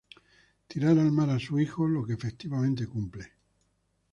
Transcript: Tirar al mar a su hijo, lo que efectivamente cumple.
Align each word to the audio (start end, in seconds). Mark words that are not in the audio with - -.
Tirar 0.73 0.93
al 1.01 1.11
mar 1.11 1.29
a 1.29 1.37
su 1.37 1.59
hijo, 1.59 1.87
lo 1.87 2.03
que 2.03 2.13
efectivamente 2.13 2.87
cumple. 2.87 3.33